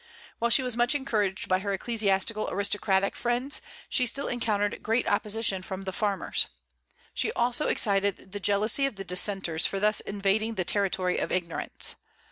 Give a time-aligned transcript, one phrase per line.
[0.39, 5.61] While she was much encouraged by her ecclesiastical aristocratic friends, she still encountered great opposition
[5.61, 6.47] from the farmers.
[7.13, 11.97] She also excited the jealousy of the Dissenters for thus invading the territory of ignorance.